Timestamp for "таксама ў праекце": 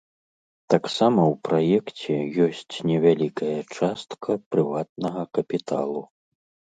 0.73-2.15